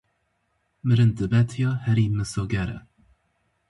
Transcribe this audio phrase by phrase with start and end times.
[0.87, 2.79] Mirin dibetiya herî misoger e.